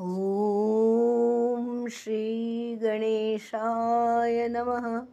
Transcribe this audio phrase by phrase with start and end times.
[0.00, 5.06] ॐ श्रीगणेशाय नमः।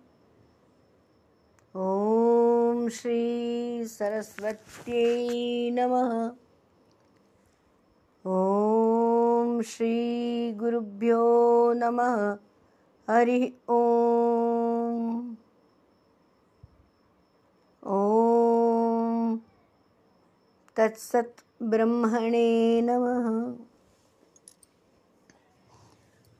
[1.76, 6.32] ॐ श्रीसरस्वत्यै नमः।
[8.26, 12.38] ॐ श्रीगुरुभ्यो नमः।
[13.10, 15.36] हरिः ॐ
[17.86, 19.38] ॐ
[20.76, 23.56] तत्सत् ब्रह्मणे नमः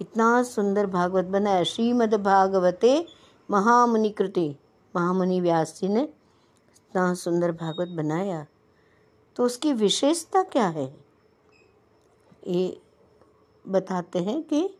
[0.00, 3.06] इतना सुंदर भागवत बनाया। श्रीमद् भागवते
[3.50, 4.56] महामुनि कृति
[4.96, 8.46] महामुनि व्यास जी ने इतना सुंदर भागवत बनाया।
[9.36, 10.86] तो उसकी विशेषता क्या है?
[12.46, 12.80] ये
[13.68, 14.78] बताते हैं कि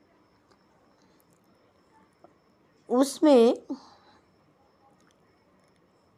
[2.88, 3.56] उसमें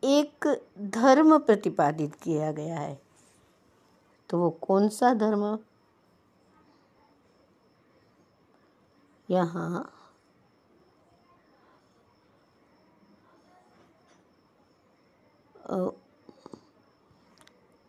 [0.06, 3.02] एक धर्म प्रतिपादित किया गया है।
[4.30, 5.58] तो वो कौन सा धर्म?
[9.30, 9.92] यहाँ।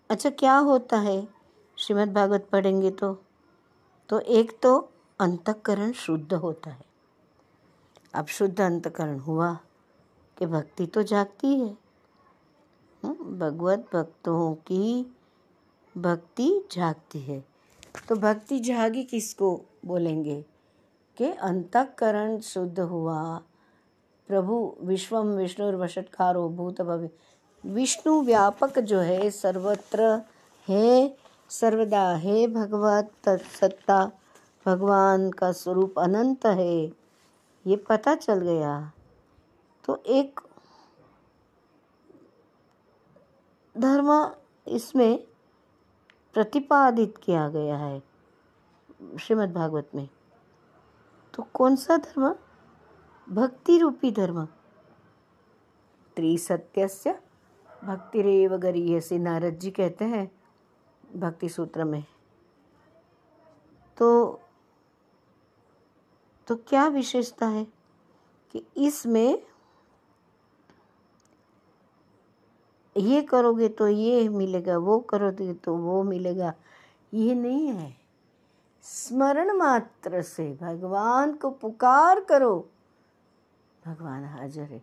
[0.10, 1.28] अच्छा क्या होता है?
[1.78, 3.24] श्रीमद् भागवत पढ़ेंगे तो।
[4.10, 6.86] तो एक तो अंतकरण शुद्ध होता है।
[8.14, 9.60] अब शुद्ध अंतकरण हुआ
[10.38, 11.87] कि भक्ति तो जागती है।
[13.06, 15.16] भगवत भक्तों की
[15.98, 17.46] भक्ति जागती है।
[18.10, 20.46] तो भक्ति जागी किसको बोलेंगे?
[21.18, 23.42] कि अंतकरण शुद्ध हुआ।
[24.28, 27.10] प्रभु विश्वम विष्णु वशटकारो भूत भव्य
[27.66, 30.22] विष्णु व्यापक जो है, सर्वत्र
[30.70, 31.18] है।
[31.50, 34.12] सर्वदा है भगवत सत्ता
[34.66, 36.86] भगवान का स्वरूप अनंत है।
[37.68, 38.92] ये पता चल गया।
[39.86, 40.40] तो एक
[43.78, 44.36] धर्म
[44.68, 45.28] इसमें
[46.34, 48.04] प्रतिपादित किया गया है
[49.20, 50.10] श्रीमद् भागवत में।
[51.34, 52.36] तो कौन सा धर्म?
[53.30, 54.46] भक्ति रूपी धर्म।
[56.16, 57.20] त्रिसत्यस्य
[57.84, 60.32] भक्तिरेव गरीयसी नारद जी कहते हैं
[61.16, 62.04] भक्ति सूत्र में।
[63.98, 64.40] तो
[66.48, 67.68] तो क्या विशेषता है
[68.52, 69.44] कि इसमें
[72.98, 76.54] ये करोगे तो ये मिलेगा, वो करोगे तो वो मिलेगा।
[77.14, 77.96] ये नहीं है।
[78.86, 82.56] स्मरण मात्र से भगवान को पुकार करो।
[83.84, 84.82] भगवान हाजिर है।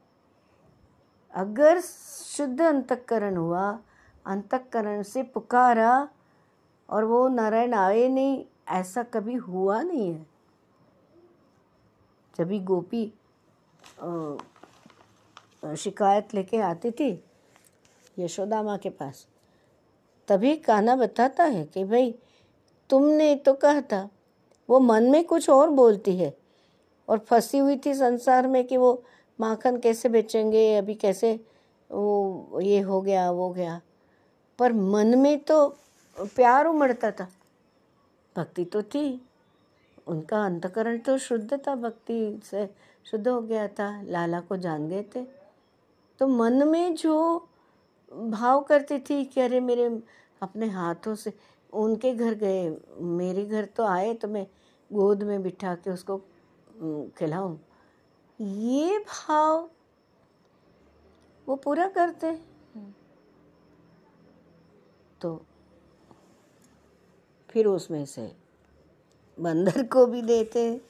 [1.34, 3.78] अगर शुद्ध अंतकरण हुआ,
[4.26, 6.08] अंतकरण से पुकारा
[6.88, 10.26] और वो नारायण आए नहीं, ऐसा कभी हुआ नहीं है।
[12.38, 13.06] जब गोपी
[15.76, 17.12] शिकायत लेके आती थी
[18.19, 19.26] यशोदा माँ के पास।
[20.28, 22.14] तभी काना बताता है कि भाई,
[22.90, 24.11] तुमने तो कहा था,
[24.70, 26.38] वो मन में कुछ और बोलती है
[27.08, 29.05] और फंसी हुई थी संसार में कि वो
[29.40, 31.40] माखन कैसे बेचेंगे, अभी कैसे
[31.90, 33.81] वो ये हो गया, वो गया।
[34.58, 35.69] पर मन में तो
[36.19, 37.28] प्यार उमड़ता था।
[38.37, 39.28] भक्ति तो थी।
[40.06, 42.75] उनका अंतकरण तो शुद्ध था, भक्ति से
[43.05, 45.25] शुद्ध हो गया था। लाला को जान गए थे।
[46.19, 47.49] तो मन में जो
[48.14, 49.84] भाव करती थी कि अरे मेरे
[50.43, 51.32] अपने हाथों से
[51.72, 52.69] उनके घर गए,
[53.00, 54.46] मेरे घर तो आए तो मैं
[54.90, 56.19] गोद में बिठा के उसको
[57.19, 57.56] खिलाऊं।
[58.40, 59.70] ये भाव
[61.49, 62.32] वो पूरा करते।
[65.20, 65.44] तो
[67.50, 68.37] फिर उसमें से
[69.38, 70.81] बंदर को भी देते।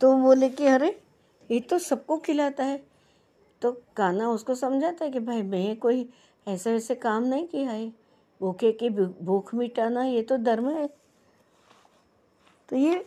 [0.00, 0.88] तो बोले कि अरे,
[1.50, 2.95] ये तो सबको खिलाता है।
[3.62, 6.08] तो काना उसको समझाता है कि भाई मैं कोई
[6.48, 7.92] ऐसे वैसे काम नहीं किया है।
[8.40, 10.86] भूखे की भूख मिटाना ये तो धर्म है।
[12.68, 13.06] तो ये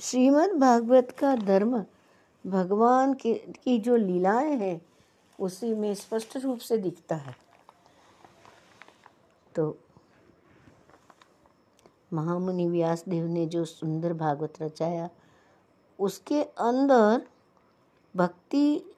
[0.00, 1.84] श्रीमद् भागवत का धर्म,
[2.46, 4.80] भगवान की की जो लीलाएँ हैं,
[5.40, 7.36] उसी में स्पष्ट रूप से दिखता है।
[9.54, 9.78] तो
[12.12, 15.08] महामुनि व्यास देव ने जो सुंदर भागवत रचाया,
[15.98, 17.22] उसके अंदर
[18.16, 18.94] भक्ति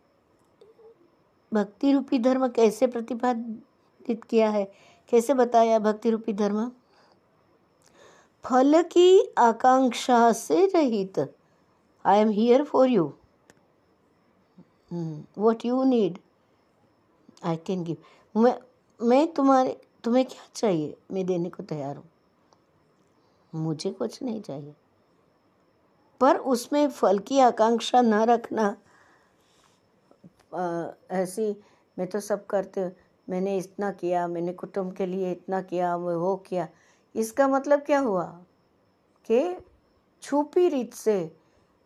[1.54, 4.64] भक्ति रूपी धर्म कैसे प्रतिपादित किया है?
[5.12, 6.70] कैसे बताया भक्ति रूपी धर्म?
[8.44, 11.19] फल की आकांक्षा से रहित।
[12.04, 13.12] I am here for you
[15.38, 16.19] what you need
[17.44, 17.96] I can give
[18.34, 18.54] मैं
[19.00, 20.96] मैं तुम्हारे, तुम्हें क्या चाहिए?
[21.12, 22.04] मैं देने को तैयार हूँ।
[23.54, 24.75] मुझे कुछ नहीं चाहिए।
[26.20, 28.76] पर उसमें फल की आकांक्षा न रखना
[31.10, 31.56] ऐसी,
[31.99, 32.93] मैं तो सब करते
[33.28, 36.69] मैंने इतना किया, मैंने कुटुंब के लिए इतना किया, वो वो किया।
[37.16, 38.25] इसका मतलब क्या हुआ?
[39.26, 39.56] कि
[40.22, 41.37] छुपी रीत से,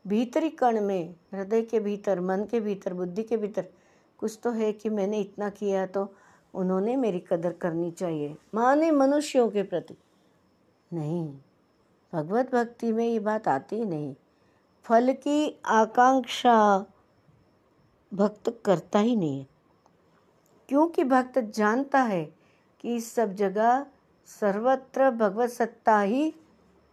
[0.07, 3.69] भीतरी कण में, हृदय के भीतर, मन के भीतर, बुद्धि के भीतर,
[4.19, 6.15] कुछ तो है कि मैंने इतना किया तो
[6.55, 9.97] उन्होंने मेरी कदर करनी चाहिए। माने मनुष्यों के प्रति।
[10.93, 11.35] नहीं,
[12.13, 14.15] भगवत भक्ति में ये बात आती ही नहीं।
[14.85, 16.87] फल की आकांक्षा
[18.17, 19.47] भक्त करता ही नहीं है।
[20.69, 22.35] क्योंकि भक्त जानता है
[22.81, 23.87] कि सब जगह
[24.27, 26.35] सर्वत्र भगवत सत्ता ही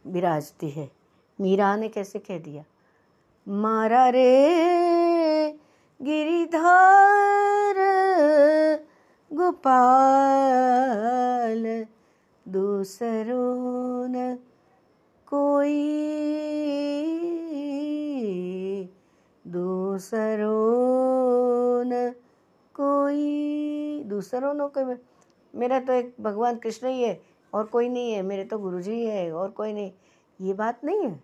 [0.07, 0.91] विराजती है।
[1.41, 2.63] मीरा ने कैसे कह दिया?
[3.47, 5.59] मारा रे
[6.01, 7.75] गिरिधार,
[9.33, 11.85] गोपाल,
[12.47, 14.39] दूसरों न
[15.27, 16.03] कोई,
[19.47, 21.12] दूसरों
[24.13, 24.95] दूसरों कोई
[25.53, 27.19] मेरा तो एक भगवान कृष्ण ही है
[27.53, 29.91] और कोई नहीं है। मेरे तो गुरु जी है और कोई नहीं।
[30.39, 31.21] ये बात नहीं है।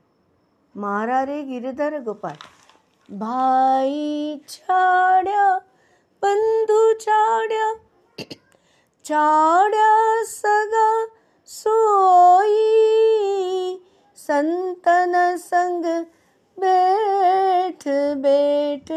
[0.75, 2.37] मारा रे गिरधर गोपाल।
[3.09, 5.45] भाई छाड्या
[6.21, 7.73] बंधु छाड्या
[9.05, 9.89] छाड्या
[10.25, 10.89] सगा
[11.49, 12.57] सोई।
[14.17, 15.85] संतन संग
[16.57, 17.87] बैठ
[18.17, 18.91] बैठ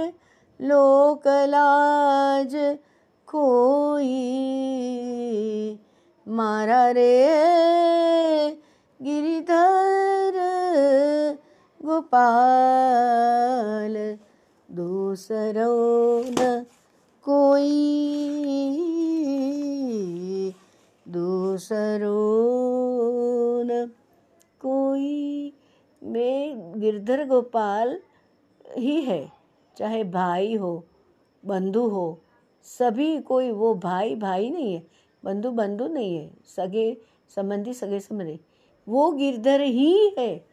[0.61, 2.55] लोकलाज
[3.35, 4.19] कोई।
[6.29, 8.59] मारा रे,
[9.03, 10.33] गिरिधर
[11.85, 14.19] गोपाल,
[14.71, 16.67] दूसरों न
[17.25, 17.99] कोई।
[21.09, 23.91] दूसरों न
[24.61, 25.53] कोई।
[26.03, 27.99] में गिरधर गोपाल
[28.79, 29.33] ही है,
[29.79, 30.85] चाहे भाई हो,
[31.47, 32.19] बंधु हो
[32.63, 34.87] सभी कोई, वो भाई भाई नहीं है,
[35.25, 36.97] बंधु बंधु नहीं है, सगे
[37.29, 38.41] संबंधी सगे संबंधी।
[38.89, 40.47] वो गिरधर ही है।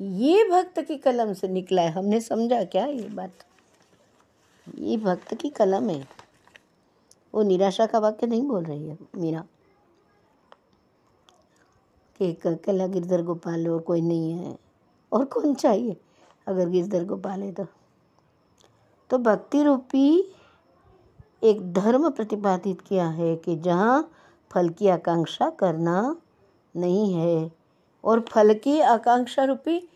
[0.00, 3.32] ये भक्त की कलम से निकला है। हमने समझा क्या ये बात?
[4.78, 6.08] ये भक्त की कलम है।
[7.34, 9.44] वो निराशा का वाक्य नहीं बोल रही है, मीरा।
[12.18, 14.58] कि अकेला गिरधर गोपाल और कोई नहीं है।
[15.12, 15.96] और कौन चाहिए?
[16.46, 17.66] अगर गिरधर गोपाल है तो।
[19.10, 20.34] तो भक्ति रूपी
[21.44, 24.10] एक धर्म प्रतिपादित किया है कि जहाँ
[24.52, 26.16] फल की आकांक्षा करना
[26.76, 27.52] नहीं है
[28.04, 29.88] और फल की आकांक्षा रूपी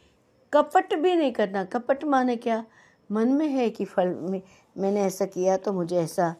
[0.52, 2.64] कपट भी नहीं करना। कपट माने क्या?
[3.12, 4.42] मन में है कि फल में,
[4.78, 6.34] मैंने ऐसा किया तो मुझे ऐसा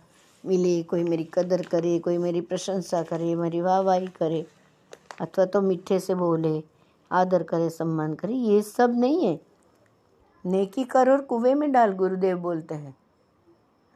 [0.46, 4.46] मिले, कोई मेरी कदर करे, कोई मेरी प्रशंसा करे, मेरी वाहवाही करे,
[5.20, 6.62] अथवा तो मीठे से बोले,
[7.12, 9.40] आदर करे, सम्मान करे, ये सब नहीं है।
[10.46, 12.96] नेकी कर और कुएँ में डाल, गुरुदेव बोलते हैं।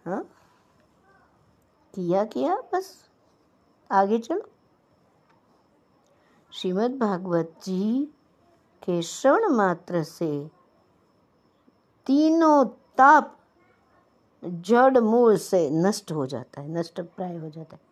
[0.07, 0.28] हाँ?
[1.94, 3.11] किया किया, बस।
[3.90, 4.42] आगे चलो।
[6.52, 8.04] श्रीमद् भागवत जी
[8.82, 10.50] के श्रवण मात्र से
[12.06, 12.64] तीनों
[12.99, 13.38] ताप
[14.44, 17.82] जड़ मूल से नष्ट हो जाता है, नष्ट प्राय हो जाता है।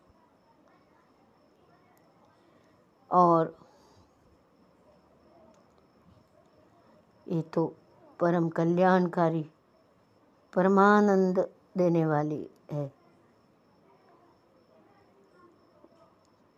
[3.11, 3.57] और
[7.27, 7.75] ये तो
[8.19, 9.51] परम कल्याणकारी,
[10.55, 13.00] परमानंद देने वाली है।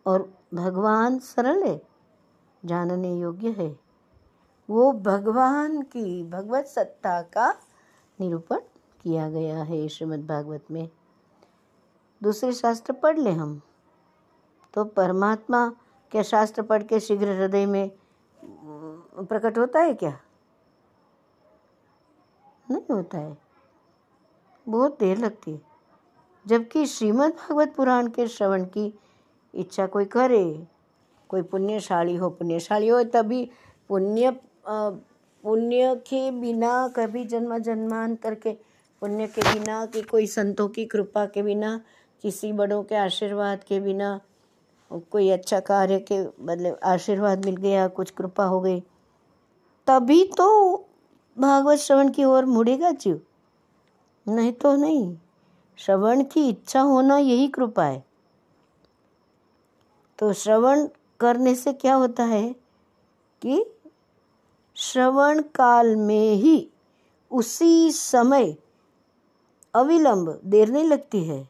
[0.05, 1.81] और भगवान सरल है,
[2.65, 3.79] जानने योग्य है।
[4.69, 7.51] वो भगवान की भगवत सत्ता का
[8.19, 8.59] निरूपण
[9.01, 10.89] किया गया है श्रीमद् भागवत में।
[12.23, 13.61] दूसरे शास्त्र पढ़ ले हम।
[14.73, 15.69] तो परमात्मा
[16.11, 17.91] क्या शास्त्र पढ़ के शीघ्र हृदय में
[19.25, 20.19] प्रकट होता है क्या?
[22.71, 23.37] नहीं होता है।
[24.69, 25.61] बहुत देर लगती है।
[26.47, 28.99] जबकि श्रीमद् भागवत पुराण के श्रवण की
[29.53, 30.67] इच्छा कोई करे,
[31.29, 33.49] कोई पुण्यशाली हो पुण्यशाली हो तभी
[33.89, 34.31] पुण्य
[35.43, 38.51] पुण्य के बिना कभी जन्म जन्मांतर के,
[39.01, 41.79] पुण्य के बिना कि कोई संतों की कृपा के बिना,
[42.23, 44.19] किसी बड़ों के आशीर्वाद के बिना,
[44.91, 48.79] कोई अच्छा कार्य के बदले आशीर्वाद मिल गया, कुछ कृपा हो गई,
[49.87, 50.75] तभी तो
[51.37, 53.21] भागवत श्रवण की ओर मुड़ेगा जीव।
[54.25, 55.15] नहीं तो नहीं,
[55.77, 58.03] श्रवण की इच्छा होना यही कृपा है।
[60.19, 60.87] तो श्रवण
[61.19, 62.55] करने से क्या होता है
[63.41, 63.65] कि
[64.75, 66.69] श्रवण काल में ही
[67.31, 68.55] उसी समय
[69.73, 71.49] अविलंब देर नहीं लगती है।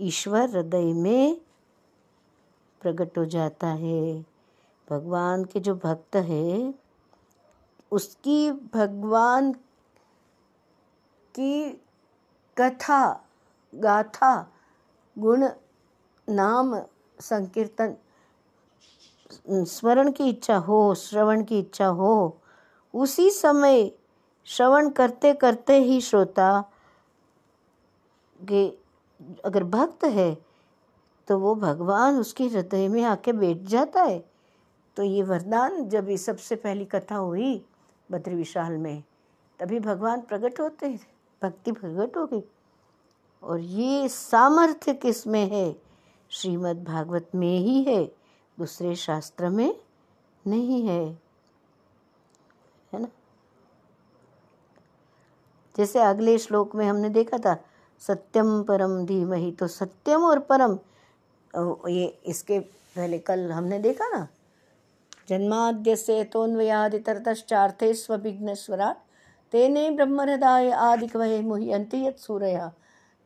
[0.00, 1.40] ईश्वर हृदय में
[2.80, 4.26] प्रकट हो जाता है।
[4.90, 6.74] भगवान के जो भक्त है,
[7.92, 9.52] उसकी भगवान
[11.34, 11.70] की
[12.58, 13.28] कथा,
[13.74, 14.52] गाथा,
[15.18, 15.48] गुण,
[16.28, 16.80] नाम
[17.22, 17.94] संकीर्तन,
[19.48, 22.38] स्मरण की इच्छा हो, श्रवण की इच्छा हो,
[22.94, 23.90] उसी समय
[24.46, 26.60] श्रवण करते करते ही श्रोता
[28.40, 28.66] के
[29.44, 30.34] अगर भक्त है
[31.28, 34.18] तो वो भगवान उसके हृदय में आके बैठ जाता है।
[34.96, 37.64] तो ये वरदान जब ये सबसे पहली कथा हुई
[38.08, 39.02] बद्री विशाल में,
[39.60, 40.88] तभी भगवान प्रकट होते
[41.42, 42.42] भक्ति प्रकट हो गई
[43.42, 45.72] और ये सामर्थ्य किसमें है?
[46.32, 48.04] श्रीमद् भागवत में ही है,
[48.58, 49.74] दूसरे शास्त्र में
[50.46, 51.02] नहीं है।
[52.92, 53.08] है ना?
[55.76, 57.56] जैसे अगले श्लोक में हमने देखा था,
[58.02, 60.78] सत्यम परम धीमहि तो सत्यम और परम
[61.88, 64.26] ये इसके पहले कल हमने देखा ना?
[65.28, 68.94] जन्माद्य से तोन्वयादितरतश्चार्थे स्वविघ्नेश्वरा
[69.52, 72.72] तेने ब्रह्महृदाय आदिकवहे मुह्यन्ति यत् सूरया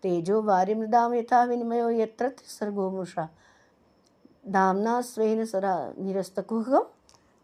[0.04, 3.28] तेजो वारिमृदाम यथा विनिमयो यत्र सर्गो मुषा।
[4.48, 6.86] दामना स्वेन सरा निरस्तकुहम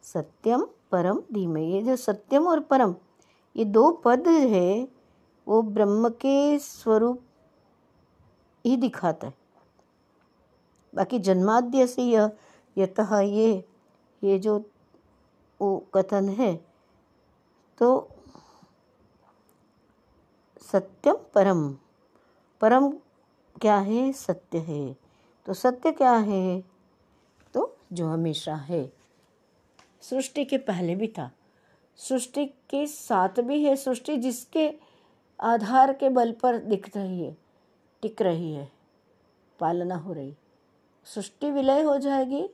[0.04, 2.94] सत्यम परम धीमय। ये जो सत्यम और परम
[3.56, 4.88] ये दो पद है,
[5.46, 7.22] वो ब्रह्म के स्वरूप
[8.64, 9.34] ही दिखाता है।
[10.92, 12.30] बाकी जन्माद्य से यह
[12.76, 13.64] यतः ये
[14.22, 14.58] ये जो
[15.60, 16.54] वो कथन है
[17.78, 17.88] तो
[20.62, 21.74] सत्यम परम
[22.62, 22.90] परम
[23.60, 24.12] क्या है?
[24.12, 24.96] सत्य है।
[25.46, 26.64] तो सत्य क्या है?
[27.54, 28.92] तो जो हमेशा है।
[30.00, 31.32] सृष्टि के पहले भी था।
[31.96, 34.72] सृष्टि के साथ भी है सृष्टि, जिसके
[35.40, 37.36] आधार के बल पर दिख रही है,
[38.02, 38.72] टिक रही है,
[39.60, 40.36] पालना हो रही।
[41.04, 42.48] सृष्टि विलय हो जाएगी,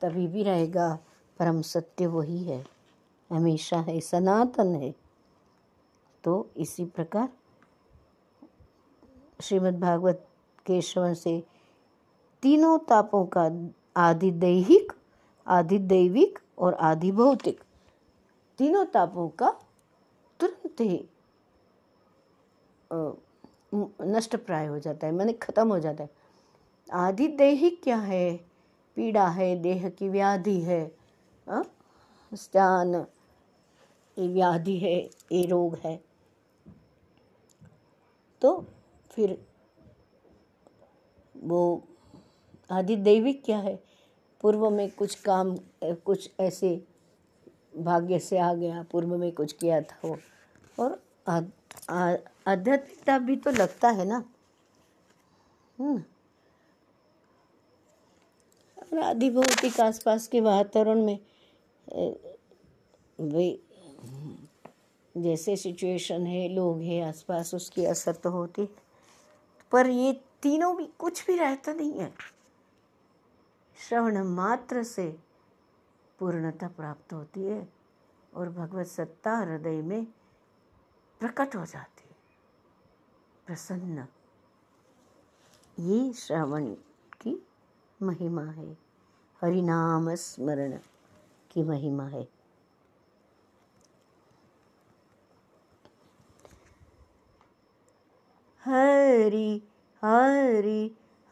[0.00, 0.98] तभी भी रहेगा।
[1.38, 2.66] परम सत्य वही है।
[3.32, 4.94] हमेशा है, सनातन है।
[6.24, 7.28] तो इसी प्रकार
[9.40, 10.24] श्रीमद् भागवत
[10.66, 11.42] के श्रवण से
[12.42, 13.50] तीनों तापों का
[13.96, 14.92] आदि दैहिक
[15.46, 17.60] आदि दैविक और आदि भौतिक
[18.58, 19.50] तीनों तापों का
[20.40, 21.08] तुरंत ही
[24.04, 26.10] नष्ट प्राय हो जाता है, मैंने खत्म हो जाता है।
[26.88, 28.36] आदि दैहिक क्या है?
[28.96, 30.90] पीड़ा है, देह की व्याधि है
[32.32, 32.94] स्थान
[34.16, 34.96] ये व्याधि है,
[35.32, 36.00] ये रोग है।
[38.42, 38.64] तो
[39.10, 39.46] फिर
[41.36, 41.82] वो
[42.70, 43.76] आदि दैविक क्या है?
[44.40, 46.84] पूर्व में कुछ काम, कुछ ऐसे
[47.76, 50.18] भाग्य से आ गया, पूर्व में कुछ किया था वो।
[50.78, 51.02] और
[52.46, 54.24] आध्यात्मिकता भी तो लगता है ना।
[55.78, 56.02] हम्म।
[58.82, 61.18] और आदि भौतिक आसपास के वातावरण में
[63.20, 63.60] भाई
[65.16, 68.68] जैसे सिचुएशन है, लोग हैं, आसपास उसकी असर तो होती
[69.72, 72.14] पर ये तीनों भी कुछ भी रहता नहीं है।
[73.78, 75.18] श्रवण मात्र से
[76.18, 77.72] पूर्णता प्राप्त होती है
[78.34, 80.04] और भगवत सत्ता हृदय में
[81.20, 82.16] प्रकट हो जाती है।
[83.46, 84.06] प्रसन्न।
[85.78, 86.74] ये श्रवण
[87.20, 87.46] की
[88.02, 88.78] महिमा है।
[89.42, 90.78] हरिनाम स्मरण
[91.50, 92.37] की महिमा है।
[98.70, 99.50] हरि
[100.02, 100.80] हरि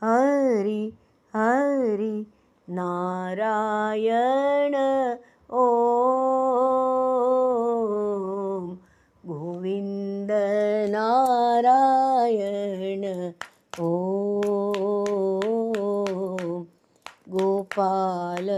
[0.03, 0.81] हरि
[1.35, 2.15] हरि
[2.79, 4.75] नारायण
[5.53, 5.55] ॐ
[9.31, 10.31] गोविन्द
[10.95, 13.05] नारायण
[13.81, 13.83] ॐ
[17.35, 18.49] गोपाल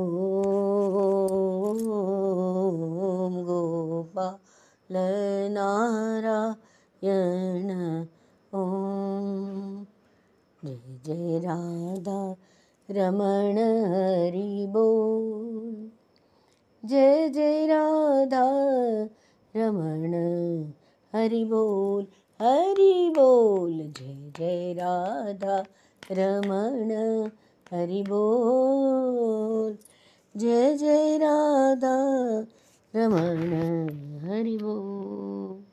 [3.46, 4.96] गोपाल
[5.52, 7.70] नारायण
[8.54, 9.84] ॐ
[10.64, 10.76] जय
[11.06, 12.34] जय राधा
[12.90, 13.58] रमण
[13.94, 15.90] हरि बोल।
[16.88, 18.42] जय जय राधा
[19.56, 20.14] रमण
[21.14, 22.06] हरि बोल
[22.40, 25.64] हरि बोल। जय जय राधा
[26.10, 26.90] रमण
[27.72, 29.78] हरि बोल।
[30.36, 31.96] जय जय राधा
[32.94, 33.52] रमण
[34.28, 35.65] हरि बोल।